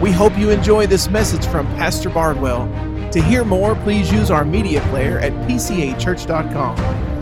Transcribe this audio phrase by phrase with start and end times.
[0.00, 2.66] We hope you enjoy this message from Pastor Bardwell.
[3.12, 6.78] To hear more, please use our media player at pcachurch.com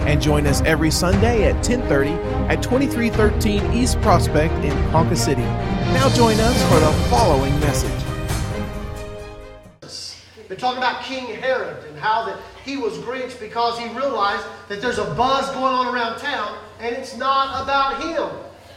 [0.08, 2.14] and join us every Sunday at 10:30
[2.50, 5.44] at 2313 East Prospect in Ponca City.
[5.94, 7.92] Now join us for the following message.
[10.48, 14.82] Been talking about King Herod and how that he was grinched because he realized that
[14.82, 18.28] there's a buzz going on around town and it's not about him.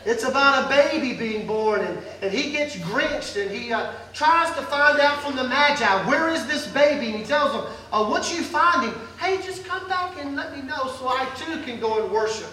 [0.08, 4.56] It's about a baby being born, and, and he gets grinched, and he uh, tries
[4.56, 7.08] to find out from the Magi, where is this baby?
[7.08, 10.56] And he tells them, uh, once you find him, hey, just come back and let
[10.56, 12.48] me know so I too can go and worship.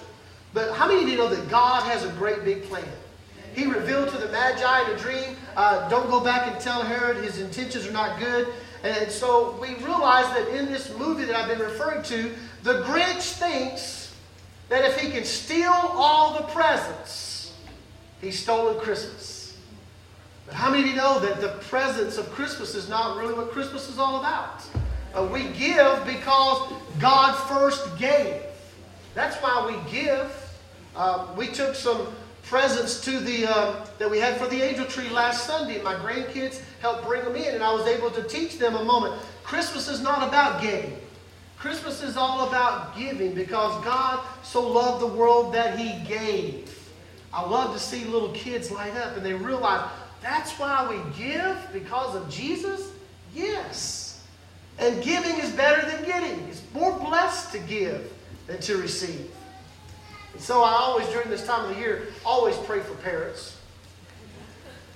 [0.53, 2.89] But how many of you know that God has a great big plan?
[3.55, 7.23] He revealed to the Magi in a dream, uh, don't go back and tell Herod
[7.23, 8.49] his intentions are not good.
[8.83, 12.33] And so we realize that in this movie that I've been referring to,
[12.65, 14.13] the Grinch thinks
[14.71, 17.34] that if he can steal all the presents,
[18.25, 19.57] He's stolen Christmas.
[20.47, 23.51] But how many of you know that the presence of Christmas is not really what
[23.51, 24.65] Christmas is all about?
[25.15, 28.41] Uh, we give because God first gave.
[29.15, 30.33] That's why we give.
[30.97, 35.11] Uh, we took some presents to the uh, that we had for the angel tree
[35.11, 35.83] last Sunday.
[35.83, 39.21] My grandkids helped bring them in, and I was able to teach them a moment.
[39.43, 40.97] Christmas is not about giving.
[41.59, 46.74] Christmas is all about giving because God so loved the world that He gave.
[47.35, 49.91] I love to see little kids light up and they realize
[50.23, 52.93] that's why we give because of Jesus?
[53.35, 54.25] Yes.
[54.79, 56.39] And giving is better than getting.
[56.49, 58.13] It's more blessed to give
[58.47, 59.31] than to receive.
[60.33, 63.57] And so I always, during this time of the year, always pray for parents.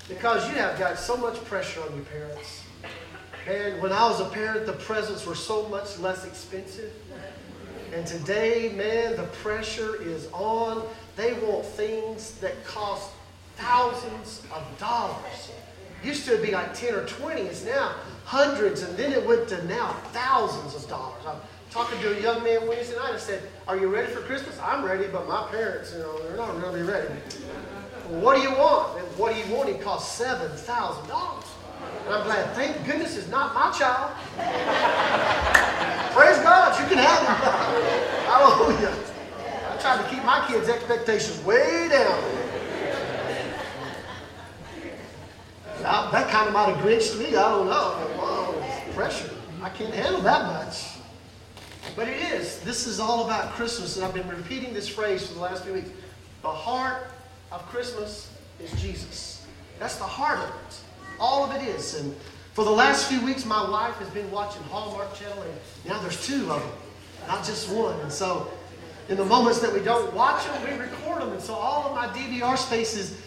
[0.09, 2.62] Because you have got so much pressure on your parents.
[3.48, 6.92] And when I was a parent, the presents were so much less expensive.
[7.94, 10.86] And today, man, the pressure is on
[11.19, 13.11] they want things that cost
[13.56, 15.50] thousands of dollars.
[16.05, 19.62] Used to be like 10 or 20, it's now hundreds, and then it went to
[19.66, 21.20] now thousands of dollars.
[21.27, 21.41] I'm
[21.72, 23.14] talking to a young man Wednesday night.
[23.14, 24.56] I said, Are you ready for Christmas?
[24.60, 27.12] I'm ready, but my parents, you know, they're not really ready.
[28.09, 29.00] Well, what do you want?
[29.00, 29.70] And what do you want?
[29.70, 31.44] It costs $7,000.
[32.04, 34.12] And I'm glad, thank goodness it's not my child.
[36.14, 37.34] Praise God, you can have him.
[38.31, 39.07] Hallelujah.
[39.88, 42.22] To keep my kids' expectations way down.
[45.81, 47.28] That kind of might have grinched me.
[47.28, 47.93] I don't know.
[48.19, 49.31] Whoa, pressure.
[49.62, 50.99] I can't handle that much.
[51.97, 52.60] But it is.
[52.60, 55.72] This is all about Christmas, and I've been repeating this phrase for the last few
[55.72, 55.88] weeks.
[56.43, 57.10] The heart
[57.50, 59.47] of Christmas is Jesus.
[59.78, 60.81] That's the heart of it.
[61.19, 61.99] All of it is.
[61.99, 62.15] And
[62.53, 65.53] for the last few weeks, my wife has been watching Hallmark Channel, and
[65.87, 66.72] now there's two of them,
[67.26, 67.99] not just one.
[68.00, 68.50] And so
[69.08, 71.32] in the moments that we don't watch them, we record them.
[71.32, 73.20] And so all of my DVR space is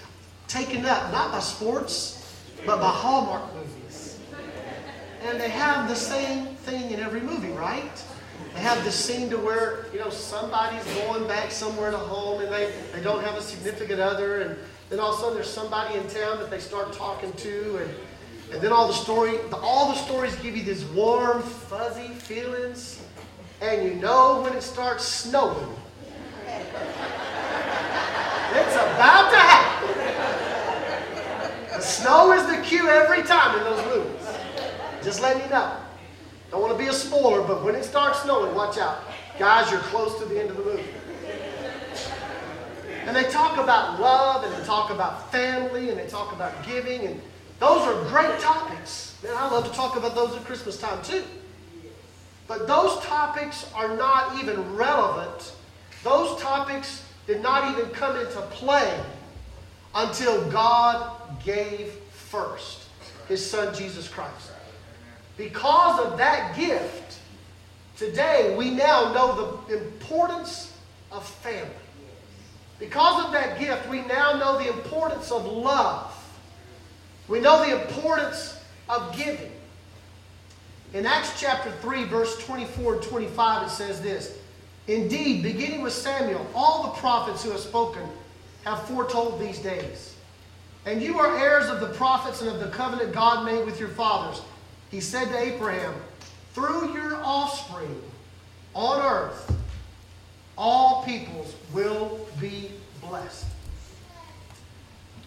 [0.47, 2.17] taken up, not by sports,
[2.65, 4.19] but by Hallmark movies.
[5.23, 8.03] And they have the same thing in every movie, right?
[8.53, 12.51] They have this scene to where, you know, somebody's going back somewhere to home and
[12.51, 14.41] they, they don't have a significant other.
[14.41, 14.57] And
[14.89, 17.77] then all of a sudden there's somebody in town that they start talking to.
[17.77, 17.91] And,
[18.51, 23.01] and then all the story, all the stories give you these warm, fuzzy feelings
[23.61, 25.69] and you know when it starts snowing.
[28.53, 29.87] It's about to happen.
[31.69, 34.27] The snow is the cue every time in those movies.
[35.03, 35.77] Just letting you know.
[36.49, 39.03] Don't want to be a spoiler, but when it starts snowing, watch out.
[39.39, 40.83] Guys, you're close to the end of the movie.
[43.05, 47.01] And they talk about love, and they talk about family, and they talk about giving,
[47.01, 47.21] and
[47.59, 49.17] those are great topics.
[49.23, 51.23] Man, I love to talk about those at Christmas time too.
[52.51, 55.53] But those topics are not even relevant.
[56.03, 59.01] Those topics did not even come into play
[59.95, 62.89] until God gave first
[63.29, 64.51] his son Jesus Christ.
[65.37, 67.19] Because of that gift,
[67.95, 70.77] today we now know the importance
[71.09, 71.71] of family.
[72.79, 76.13] Because of that gift, we now know the importance of love.
[77.29, 78.59] We know the importance
[78.89, 79.53] of giving.
[80.93, 84.37] In Acts chapter 3, verse 24 and 25, it says this
[84.87, 88.03] Indeed, beginning with Samuel, all the prophets who have spoken
[88.65, 90.15] have foretold these days.
[90.85, 93.89] And you are heirs of the prophets and of the covenant God made with your
[93.89, 94.41] fathers.
[94.89, 95.93] He said to Abraham,
[96.53, 98.01] Through your offspring
[98.73, 99.55] on earth,
[100.57, 103.45] all peoples will be blessed.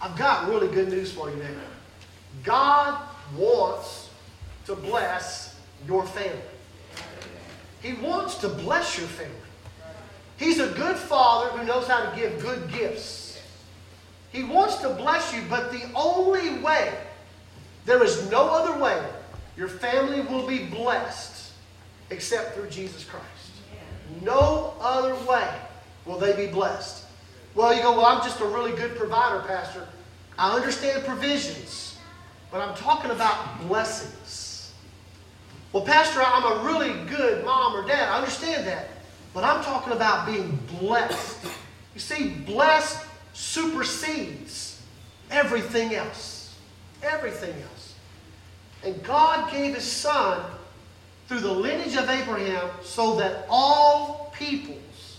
[0.00, 1.49] I've got really good news for you now.
[2.43, 3.00] God
[3.37, 4.10] wants
[4.67, 5.44] to bless
[5.86, 6.40] your family.
[7.82, 9.34] He wants to bless your family.
[10.38, 13.40] He's a good father who knows how to give good gifts.
[14.32, 16.92] He wants to bless you, but the only way
[17.84, 19.02] There is no other way
[19.56, 21.52] your family will be blessed
[22.10, 23.25] except through Jesus Christ.
[24.22, 25.48] No other way
[26.04, 27.04] will they be blessed.
[27.54, 29.86] Well, you go, well, I'm just a really good provider, Pastor.
[30.38, 31.98] I understand provisions,
[32.50, 34.44] but I'm talking about blessings.
[35.74, 38.08] Well, Pastor, I'm a really good mom or dad.
[38.08, 38.90] I understand that.
[39.34, 41.44] But I'm talking about being blessed.
[41.94, 44.80] You see, blessed supersedes
[45.32, 46.56] everything else.
[47.02, 47.94] Everything else.
[48.84, 50.44] And God gave His Son
[51.26, 55.18] through the lineage of Abraham so that all peoples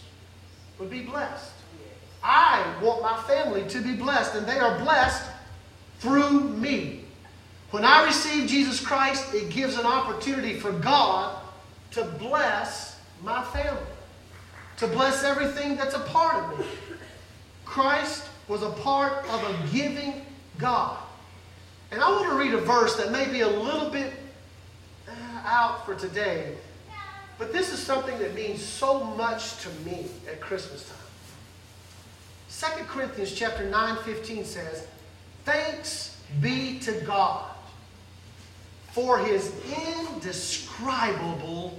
[0.79, 1.51] would be blessed.
[2.23, 5.29] I want my family to be blessed, and they are blessed
[5.99, 7.04] through me.
[7.75, 11.37] When I receive Jesus Christ, it gives an opportunity for God
[11.91, 13.83] to bless my family,
[14.77, 16.65] to bless everything that's a part of me.
[17.65, 20.25] Christ was a part of a giving
[20.57, 20.97] God.
[21.91, 24.13] And I want to read a verse that may be a little bit
[25.09, 25.11] uh,
[25.43, 26.55] out for today,
[27.37, 32.77] but this is something that means so much to me at Christmas time.
[32.77, 34.87] 2 Corinthians chapter 9, 15 says,
[35.43, 37.51] Thanks be to God
[38.95, 39.51] for his
[40.07, 41.77] indescribable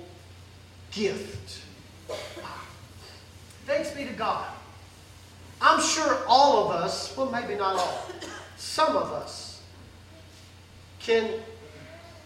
[0.93, 1.63] gift.
[3.65, 4.47] Thanks be to God.
[5.63, 8.07] I'm sure all of us, well, maybe not all,
[8.59, 9.63] some of us
[11.01, 11.41] can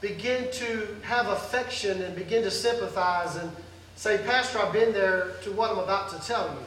[0.01, 3.49] begin to have affection and begin to sympathize and
[3.95, 6.65] say, Pastor, I've been there to what I'm about to tell you.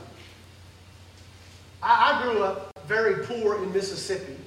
[1.82, 4.38] I, I grew up very poor in Mississippi.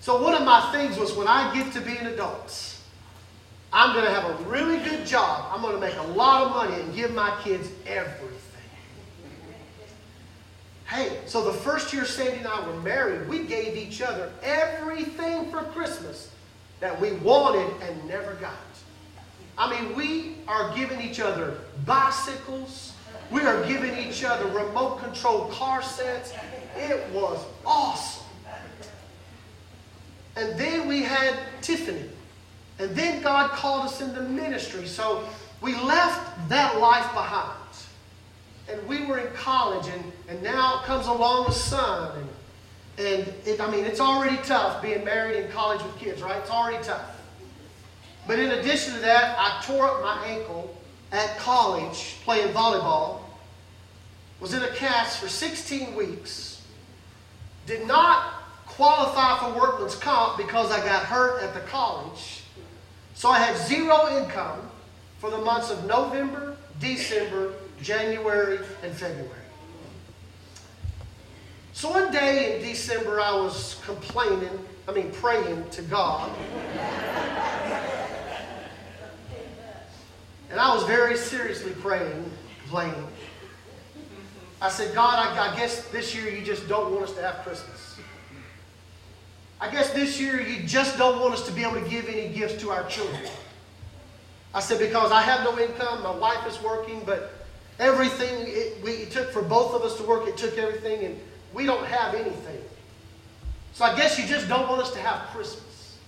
[0.00, 2.76] So one of my things was when I get to be an adult,
[3.72, 5.50] I'm going to have a really good job.
[5.52, 8.38] I'm going to make a lot of money and give my kids everything.
[10.86, 15.50] Hey, so the first year Sandy and I were married, we gave each other everything
[15.50, 16.30] for Christmas
[16.80, 18.54] that we wanted and never got.
[19.56, 22.94] I mean, we are giving each other bicycles.
[23.30, 26.32] We are giving each other remote control car sets.
[26.74, 28.24] It was awesome.
[30.40, 32.08] And then we had Tiffany.
[32.78, 34.86] And then God called us into ministry.
[34.86, 35.28] So
[35.60, 37.56] we left that life behind.
[38.68, 42.18] And we were in college, and, and now comes along the son.
[42.18, 42.28] And
[43.00, 46.36] and it, I mean, it's already tough being married in college with kids, right?
[46.36, 47.18] It's already tough.
[48.26, 50.76] But in addition to that, I tore up my ankle
[51.10, 53.20] at college playing volleyball,
[54.38, 56.62] was in a cast for 16 weeks,
[57.66, 58.39] did not
[58.80, 62.44] qualify for workman's comp because I got hurt at the college.
[63.12, 64.70] So I had zero income
[65.18, 69.28] for the months of November, December, January, and February.
[71.74, 76.30] So one day in December, I was complaining, I mean, praying to God.
[80.50, 82.30] and I was very seriously praying,
[82.62, 83.06] complaining.
[84.62, 87.44] I said, God, I, I guess this year you just don't want us to have
[87.44, 87.90] Christmas.
[89.60, 92.28] I guess this year you just don't want us to be able to give any
[92.28, 93.20] gifts to our children.
[94.54, 97.32] I said, because I have no income, my wife is working, but
[97.78, 101.04] everything it, we, it took for both of us to work, it took everything.
[101.04, 101.20] And
[101.52, 102.60] we don't have anything.
[103.74, 105.98] So I guess you just don't want us to have Christmas.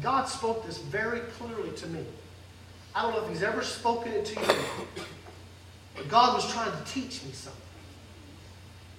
[0.00, 2.04] God spoke this very clearly to me.
[2.94, 4.46] I don't know if He's ever spoken it to you,
[5.96, 7.60] but God was trying to teach me something.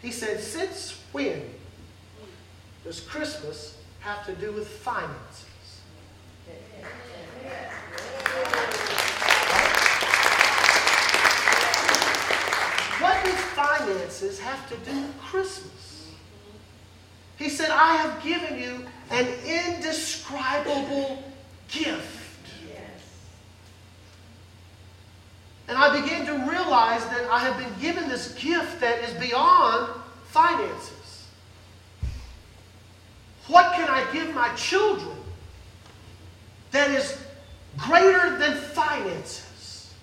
[0.02, 1.42] He said, Since when
[2.86, 5.46] does Christmas have to do with finances?
[13.00, 16.12] What do finances have to do with Christmas?
[17.38, 21.24] He said, I have given you an indescribable
[21.68, 22.22] gift.
[25.68, 30.00] And I began to realize that I have been given this gift that is beyond
[30.26, 31.05] finances.
[33.48, 35.16] What can I give my children
[36.72, 37.18] that is
[37.78, 39.94] greater than finances?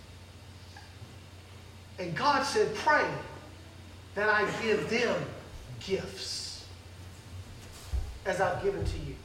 [1.98, 3.06] And God said, Pray
[4.14, 5.16] that I give them
[5.80, 6.66] gifts
[8.24, 9.16] as I've given to you.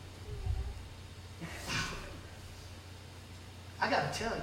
[3.79, 4.41] I got to tell you,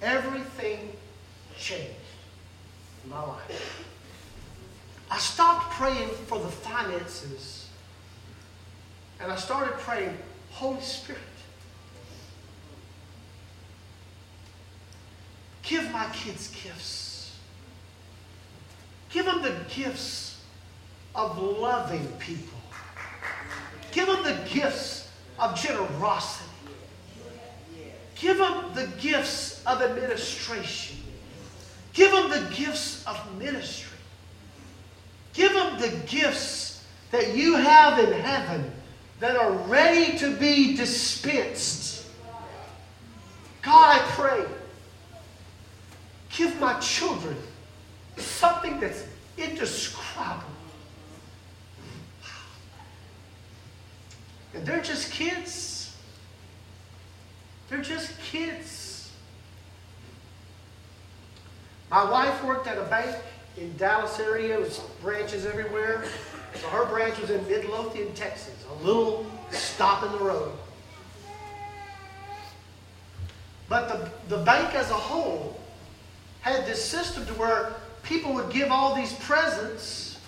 [0.00, 0.92] everything
[1.58, 1.94] changed
[3.02, 3.84] in my life.
[5.10, 7.68] I stopped praying for the finances
[9.20, 10.16] and I started praying,
[10.50, 11.20] Holy Spirit,
[15.62, 17.36] give my kids gifts.
[19.10, 20.42] Give them the gifts
[21.14, 22.58] of loving people.
[23.90, 26.44] Give them the gifts of generosity.
[28.14, 30.98] Give them the gifts of administration.
[31.92, 33.87] Give them the gifts of ministry.
[35.38, 38.72] Give them the gifts that you have in heaven
[39.20, 42.04] that are ready to be dispensed.
[43.62, 44.44] God, I pray,
[46.30, 47.36] give my children
[48.16, 49.04] something that's
[49.36, 50.44] indescribable.
[54.54, 55.96] And they're just kids.
[57.70, 59.12] They're just kids.
[61.92, 63.14] My wife worked at a bank
[63.60, 64.58] in Dallas area.
[64.60, 66.04] with branches everywhere.
[66.54, 70.52] So her branch was in Midlothian, Texas, a little stop in the road.
[73.68, 75.60] But the, the bank as a whole
[76.40, 80.18] had this system to where people would give all these presents,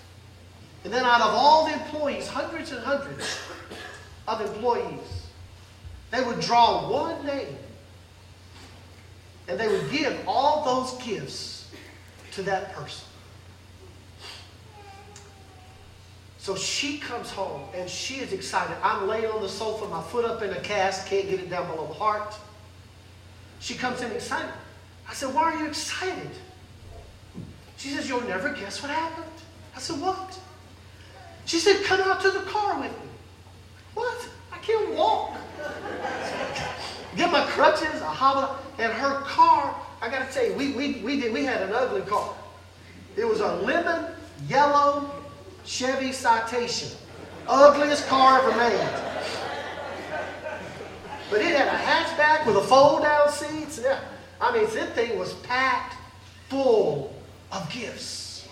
[0.85, 3.39] and then out of all the employees, hundreds and hundreds
[4.29, 5.27] of employees,
[6.11, 7.57] they would draw one name.
[9.49, 11.69] And they would give all those gifts
[12.33, 13.10] to that person.
[16.41, 18.75] So she comes home and she is excited.
[18.83, 21.71] I'm laying on the sofa, my foot up in a cast, can't get it down
[21.71, 22.35] below the heart.
[23.59, 24.51] She comes in excited.
[25.07, 26.31] I said, Why are you excited?
[27.77, 29.27] She says, You'll never guess what happened.
[29.77, 30.41] I said, What?
[31.45, 33.11] She said, Come out to the car with me.
[33.93, 34.27] What?
[34.51, 35.37] I can't walk.
[37.17, 41.21] Get my crutches, a hobble, and her car, I gotta tell you, we, we, we,
[41.21, 42.35] did, we had an ugly car.
[43.19, 44.07] It was a lemon
[44.49, 45.20] yellow
[45.65, 46.91] Chevy Citation.
[47.49, 49.11] Ugliest car ever made.
[51.31, 53.81] But it had a hatchback with a fold-down seats.
[53.83, 54.01] Yeah.
[54.41, 55.97] I mean, this thing was packed
[56.49, 57.15] full
[57.53, 58.49] of gifts.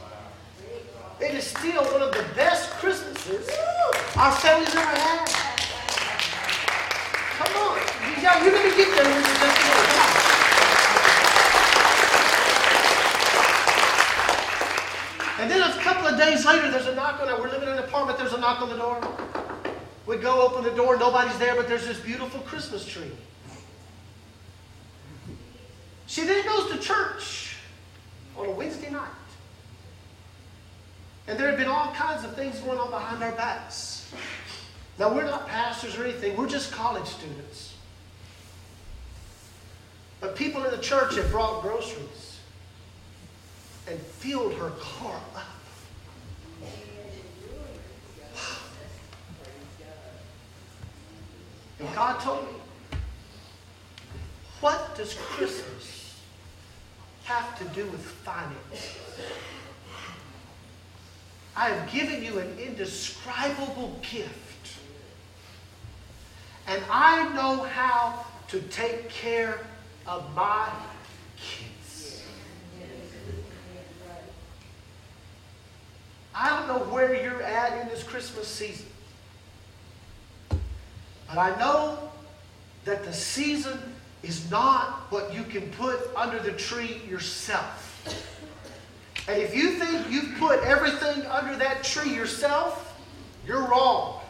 [1.21, 3.49] It is still one of the best Christmases
[4.17, 5.29] our family's ever had.
[7.39, 7.79] Come on.
[8.45, 9.79] You're going to get there when you just
[15.41, 17.41] And then a couple of days later, there's a knock on it.
[17.41, 19.01] We're living in an apartment, there's a knock on the door.
[20.05, 23.11] We go open the door, nobody's there, but there's this beautiful Christmas tree.
[26.07, 27.57] She then goes to church
[28.37, 29.09] on a Wednesday night.
[31.27, 34.13] And there had been all kinds of things going on behind our backs.
[34.99, 37.77] Now, we're not pastors or anything, we're just college students.
[40.21, 42.41] But people in the church had brought groceries
[43.87, 45.47] and filled her car up.
[51.79, 52.99] And God told me,
[54.63, 56.19] what does Christmas
[57.25, 58.97] have to do with finances?
[61.55, 64.79] I have given you an indescribable gift.
[66.67, 69.59] And I know how to take care
[70.07, 70.71] of my
[71.37, 72.23] kids.
[76.35, 78.88] I don't know where you're at in this Christmas season.
[81.29, 81.99] But I know
[82.85, 83.79] that the season
[84.23, 87.95] is not what you can put under the tree yourself.
[89.29, 92.99] And if you think you've put everything under that tree yourself,
[93.47, 94.21] you're wrong.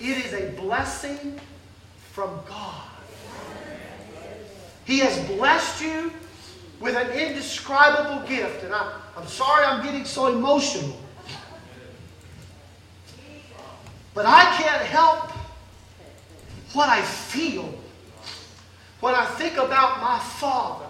[0.00, 1.40] It is a blessing
[2.12, 2.82] from God.
[4.84, 6.12] He has blessed you
[6.80, 8.64] with an indescribable gift.
[8.64, 10.96] And I, I'm sorry I'm getting so emotional.
[14.14, 15.31] But I can't help
[16.74, 17.74] what I feel
[19.00, 20.86] when I think about my father.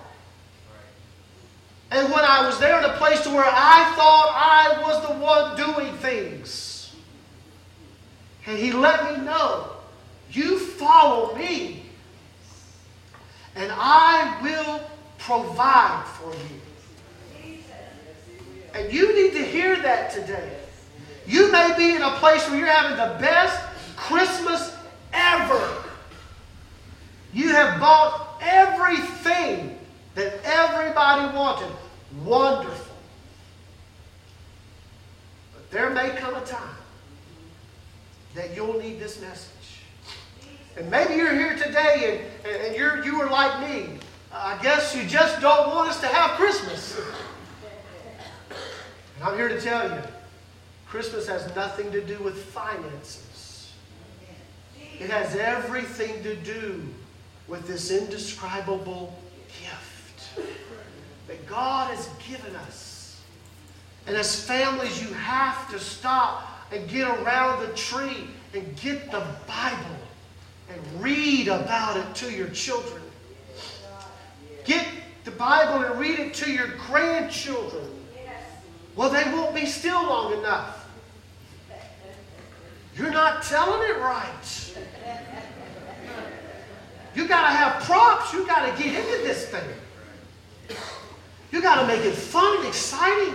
[1.90, 5.14] And when I was there in a place to where I thought I was the
[5.14, 6.94] one doing things.
[8.46, 9.72] And he let me know,
[10.30, 11.84] you follow me,
[13.54, 14.80] and I will
[15.18, 17.58] provide for you.
[18.74, 20.56] And you need to hear that today.
[21.26, 23.62] You may be in a place where you're having the best
[23.96, 24.74] Christmas
[25.12, 25.84] ever.
[27.32, 29.78] You have bought everything
[30.14, 31.70] that everybody wanted.
[32.24, 32.94] Wonderful.
[35.54, 36.76] But there may come a time
[38.34, 39.48] that you'll need this message.
[40.76, 43.98] And maybe you're here today and, and you're, you are like me.
[44.32, 46.98] I guess you just don't want us to have Christmas.
[49.16, 50.02] And I'm here to tell you
[50.86, 53.31] Christmas has nothing to do with finances.
[55.00, 56.82] It has everything to do
[57.48, 59.16] with this indescribable
[59.60, 60.30] gift
[61.28, 63.20] that God has given us.
[64.06, 69.24] And as families, you have to stop and get around the tree and get the
[69.46, 69.96] Bible
[70.70, 73.02] and read about it to your children.
[74.64, 74.86] Get
[75.24, 77.88] the Bible and read it to your grandchildren.
[78.96, 80.88] Well, they won't be still long enough.
[82.96, 84.61] You're not telling it right.
[87.14, 88.32] You got to have props.
[88.32, 89.68] You got to get into this thing.
[91.50, 93.34] You got to make it fun and exciting.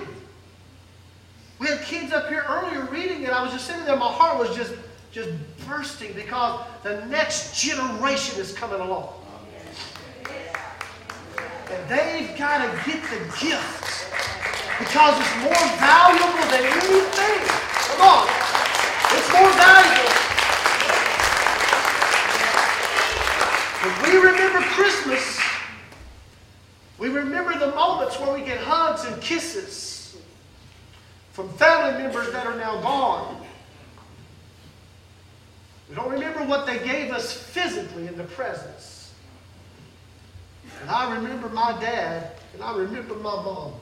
[1.60, 3.96] We had kids up here earlier reading, and I was just sitting there.
[3.96, 4.74] My heart was just,
[5.12, 5.29] just
[5.67, 9.13] bursting because the next generation is coming along.
[11.69, 14.07] And they've got to get the gift
[14.79, 17.39] because it's more valuable than anything.
[17.98, 18.27] Come on.
[19.12, 20.16] It's more valuable.
[24.17, 25.39] We remember Christmas,
[26.97, 30.17] we remember the moments where we get hugs and kisses
[31.33, 33.45] from family members that are now gone.
[35.88, 39.13] We don't remember what they gave us physically in the presents.
[40.81, 43.74] And I remember my dad, and I remember my mom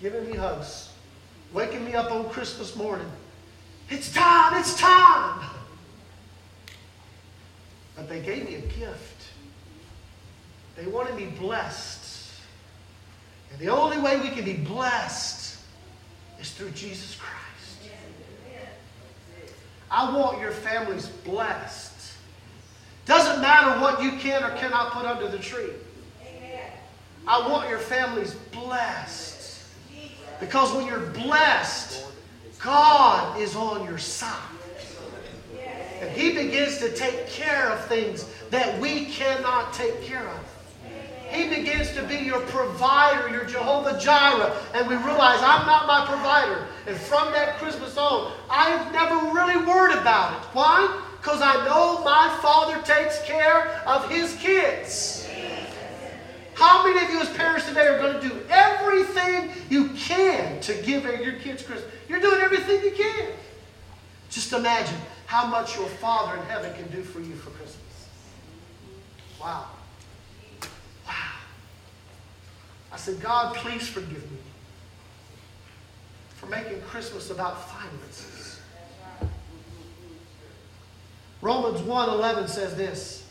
[0.00, 0.88] giving me hugs,
[1.52, 3.10] waking me up on Christmas morning.
[3.90, 5.50] It's time, it's time.
[7.96, 9.28] But they gave me a gift.
[10.76, 12.30] They wanted me blessed.
[13.50, 15.58] And the only way we can be blessed
[16.40, 17.90] is through Jesus Christ.
[19.90, 22.14] I want your families blessed.
[23.04, 25.70] Doesn't matter what you can or cannot put under the tree.
[27.26, 29.64] I want your families blessed.
[30.40, 32.06] Because when you're blessed,
[32.58, 34.38] God is on your side.
[36.02, 40.40] And He begins to take care of things that we cannot take care of.
[41.30, 44.52] He begins to be your provider, your Jehovah Jireh.
[44.74, 46.66] And we realize I'm not my provider.
[46.88, 50.48] And from that Christmas on, I've never really worried about it.
[50.52, 51.02] Why?
[51.18, 55.28] Because I know my Father takes care of His kids.
[56.54, 60.74] How many of you as parents today are going to do everything you can to
[60.82, 61.90] give your kids Christmas?
[62.08, 63.28] You're doing everything you can.
[64.30, 64.98] Just imagine
[65.32, 68.06] how much your Father in heaven can do for you for Christmas.
[69.40, 69.64] Wow.
[71.06, 71.14] Wow.
[72.92, 74.36] I said, God, please forgive me
[76.34, 78.60] for making Christmas about finances.
[81.40, 83.26] Romans 1:11 says this,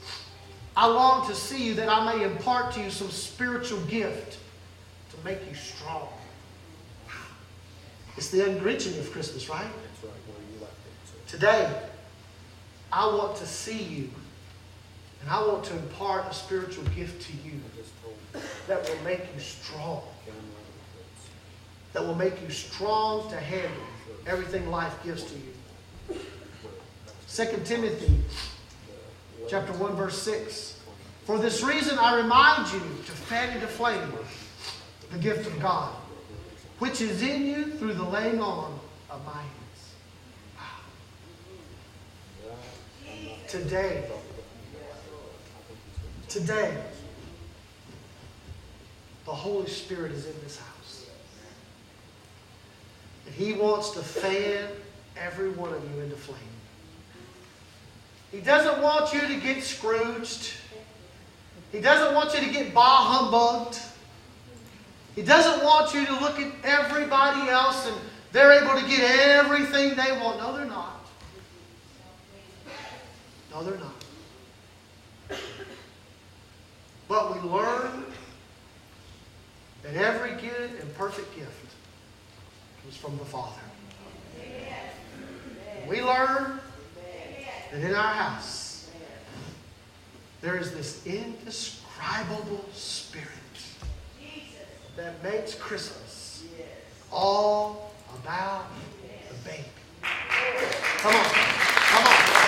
[0.76, 4.40] I long to see you that I may impart to you some spiritual gift
[5.12, 6.08] to make you strong.
[8.18, 9.68] It's the ungrinching of Christmas, right?
[11.28, 11.72] Today,
[12.91, 14.10] I want to see you
[15.21, 17.60] and I want to impart a spiritual gift to you
[18.67, 20.01] that will make you strong.
[21.93, 23.84] That will make you strong to handle
[24.25, 26.19] everything life gives to you.
[27.34, 28.17] 2 Timothy
[29.49, 30.80] chapter 1 verse 6.
[31.25, 34.12] For this reason I remind you to fan into flame
[35.12, 35.93] the gift of God,
[36.80, 39.93] which is in you through the laying on of my hands.
[40.58, 40.63] Wow.
[43.52, 44.02] Today,
[46.30, 46.82] today,
[49.26, 51.10] the Holy Spirit is in this house.
[53.26, 54.70] And He wants to fan
[55.18, 56.40] every one of you into flame.
[58.32, 60.54] He doesn't want you to get Scrooged.
[61.74, 63.82] He doesn't want you to get bah humbugged.
[65.14, 67.98] He doesn't want you to look at everybody else and
[68.32, 70.38] they're able to get everything they want.
[70.38, 71.01] No, they're not.
[73.52, 75.38] No, they're not.
[77.08, 78.06] But we learn
[79.84, 81.76] that every good and perfect gift
[82.82, 83.60] comes from the Father.
[85.90, 86.62] We learn
[87.72, 88.90] that in our house
[90.42, 93.28] there is this indescribable spirit
[94.96, 96.46] that makes Christmas
[97.12, 97.92] all
[98.24, 98.66] about
[99.30, 99.66] the baby.
[100.02, 101.26] Come on.
[101.26, 102.42] Come on.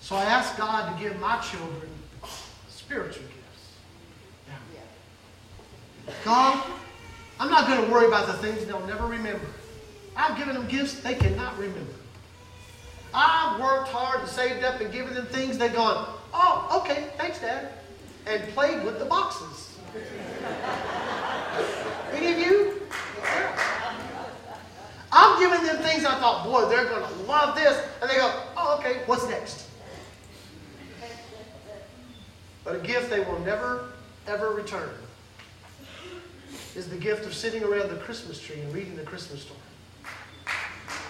[0.00, 1.88] So I ask God to give my children
[2.68, 3.72] spiritual gifts.
[6.06, 6.14] Yeah.
[6.24, 6.66] God,
[7.40, 9.46] I'm not going to worry about the things they'll never remember.
[10.14, 11.92] I've given them gifts they cannot remember.
[13.14, 17.40] I've worked hard and saved up and given them things they've gone, oh, okay, thanks,
[17.40, 17.72] Dad,
[18.26, 19.78] and played with the boxes.
[22.12, 22.82] Any of you?
[25.12, 27.82] I'm giving them things I thought, boy, they're going to love this.
[28.00, 29.68] And they go, oh, okay, what's next?
[32.64, 33.88] But a gift they will never,
[34.26, 34.90] ever return
[36.74, 39.58] is the gift of sitting around the Christmas tree and reading the Christmas story.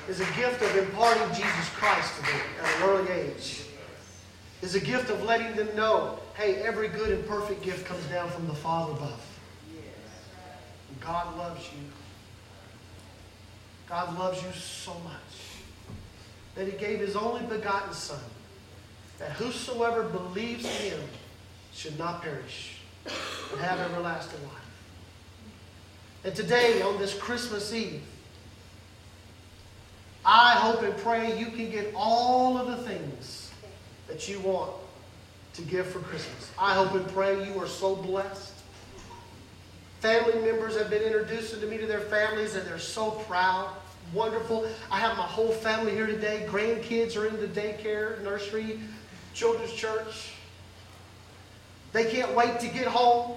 [0.09, 3.63] Is a gift of imparting Jesus Christ to them at an early age.
[4.61, 8.29] Is a gift of letting them know, hey, every good and perfect gift comes down
[8.31, 9.21] from the Father above.
[11.01, 11.85] God loves you.
[13.89, 15.21] God loves you so much
[16.55, 18.19] that he gave his only begotten Son,
[19.19, 21.01] that whosoever believes in him
[21.73, 24.53] should not perish, but have everlasting life.
[26.25, 28.03] And today, on this Christmas Eve,
[30.25, 33.51] I hope and pray you can get all of the things
[34.07, 34.71] that you want
[35.55, 36.51] to give for Christmas.
[36.59, 38.53] I hope and pray you are so blessed.
[40.01, 43.69] Family members have been introduced to me to their families, and they're so proud.
[44.13, 44.69] Wonderful.
[44.91, 46.47] I have my whole family here today.
[46.49, 48.81] Grandkids are in the daycare, nursery,
[49.35, 50.33] children's church.
[51.93, 53.37] They can't wait to get home.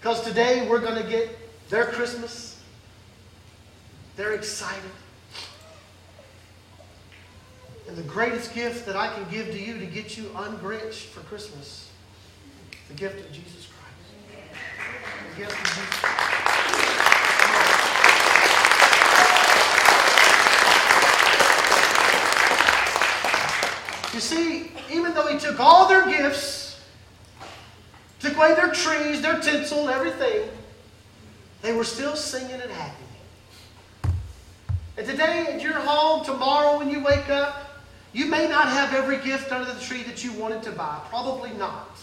[0.00, 1.36] Because today we're going to get
[1.68, 2.60] their Christmas.
[4.16, 4.90] They're excited.
[7.88, 11.20] And the greatest gift that I can give to you to get you ungrinched for
[11.20, 11.88] Christmas,
[12.88, 13.76] the gift of Jesus Christ.
[15.30, 16.26] The gift of Jesus Christ.
[24.14, 26.65] You see, even though he took all their gifts,
[28.26, 30.48] took away their trees, their tinsel, everything,
[31.62, 33.04] they were still singing and happy.
[34.96, 37.62] And today at your home, tomorrow when you wake up,
[38.12, 40.98] you may not have every gift under the tree that you wanted to buy.
[41.08, 41.98] Probably not.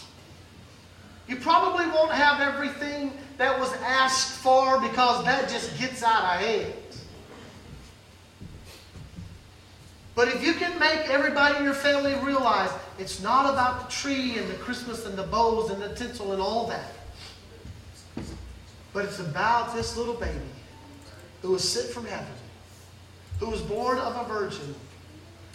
[1.26, 6.40] You probably won't have everything that was asked for because that just gets out of
[6.40, 6.72] hand.
[10.14, 14.38] But if you can make everybody in your family realize it's not about the tree
[14.38, 16.92] and the Christmas and the bows and the tinsel and all that,
[18.92, 20.38] but it's about this little baby
[21.42, 22.32] who was sent from heaven,
[23.40, 24.74] who was born of a virgin,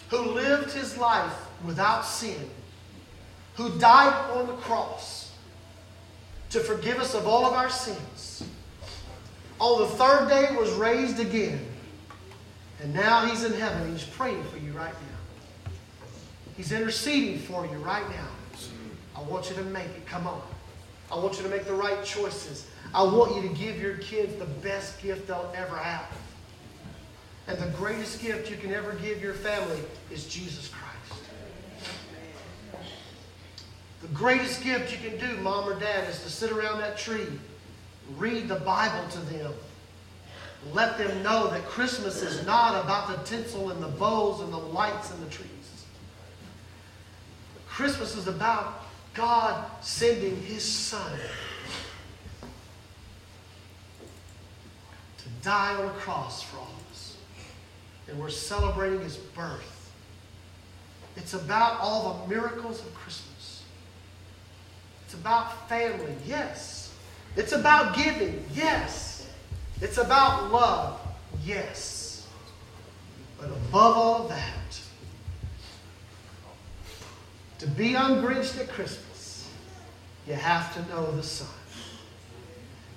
[0.09, 1.33] who lived his life
[1.65, 2.49] without sin,
[3.55, 5.31] who died on the cross
[6.49, 8.43] to forgive us of all of our sins.
[9.59, 11.65] On the third day was raised again
[12.81, 13.91] and now he's in heaven.
[13.91, 15.71] He's praying for you right now.
[16.55, 18.27] He's interceding for you right now.
[19.15, 20.05] I want you to make it.
[20.05, 20.41] Come on.
[21.11, 22.67] I want you to make the right choices.
[22.93, 26.05] I want you to give your kids the best gift they'll ever have.
[27.47, 29.79] And the greatest gift you can ever give your family
[30.11, 31.23] is Jesus Christ.
[34.01, 37.25] The greatest gift you can do, mom or dad, is to sit around that tree,
[38.17, 39.53] read the Bible to them
[40.73, 44.57] let them know that Christmas is not about the tinsel and the bows and the
[44.57, 45.49] lights and the trees.
[47.67, 51.17] Christmas is about God sending His Son
[55.17, 57.17] to die on a cross for all of us.
[58.09, 59.91] And we're celebrating His birth.
[61.15, 63.63] It's about all the miracles of Christmas.
[65.05, 66.93] It's about family, yes.
[67.35, 69.08] It's about giving, yes.
[69.81, 70.99] It's about love,
[71.45, 72.27] yes.
[73.39, 74.81] But above all that,
[77.59, 79.49] to be ungrinched at Christmas,
[80.27, 81.47] you have to know the Son.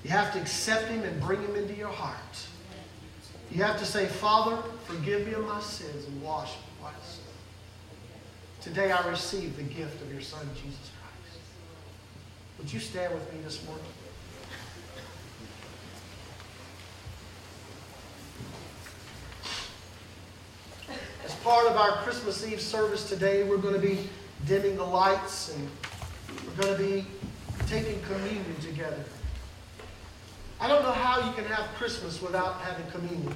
[0.02, 2.46] You have to accept Him and bring Him into your heart.
[3.50, 7.18] You have to say, Father, forgive me of my sins and wash me white as.
[8.62, 11.38] Today I receive the gift of your Son, Jesus Christ.
[12.58, 13.84] Would you stand with me this morning?
[21.24, 24.09] As part of our Christmas Eve service today, we're going to be
[24.46, 25.68] dimming the lights and
[26.46, 27.07] we're going to be
[27.66, 29.05] taking communion together.
[30.61, 33.35] I don't know how you can have Christmas without having communion.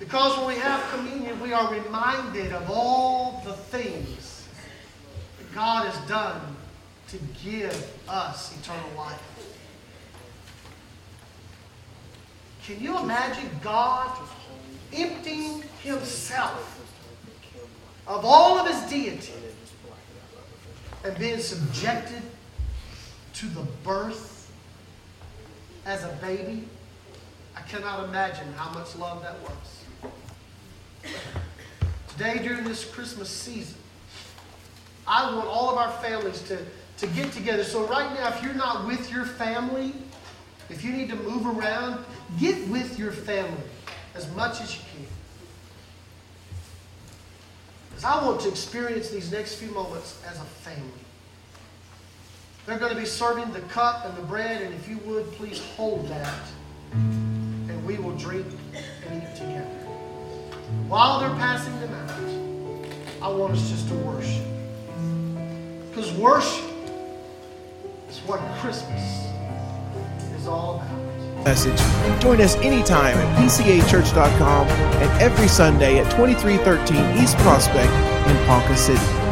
[0.00, 4.48] Because when we have communion, we are reminded of all the things
[5.38, 6.40] that God has done
[7.08, 9.22] to give us eternal life.
[12.66, 14.18] Can you imagine God
[14.94, 16.70] emptying himself
[18.06, 19.32] of all of his deity
[21.04, 22.22] and being subjected
[23.34, 24.50] to the birth
[25.86, 26.68] as a baby?
[27.56, 31.12] I cannot imagine how much love that was.
[32.08, 33.76] Today, during this Christmas season,
[35.06, 36.58] I want all of our families to,
[36.98, 37.64] to get together.
[37.64, 39.92] So, right now, if you're not with your family,
[40.70, 42.04] if you need to move around,
[42.38, 43.60] get with your family
[44.14, 45.06] as much as you can.
[47.90, 50.90] Because I want to experience these next few moments as a family.
[52.66, 55.60] They're going to be serving the cup and the bread, and if you would, please
[55.76, 56.42] hold that.
[56.92, 58.46] And we will drink
[59.06, 59.64] and eat together.
[60.88, 64.44] While they're passing them out, I want us just to worship.
[65.90, 66.64] Because worship
[68.08, 69.02] is what Christmas
[70.38, 71.03] is all about.
[71.44, 71.78] Message.
[72.20, 77.92] Join us anytime at pcachurch.com and every Sunday at 2313 East Prospect
[78.28, 79.23] in Ponca City.